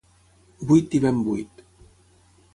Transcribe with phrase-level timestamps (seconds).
[0.71, 1.53] Buit i ben buit.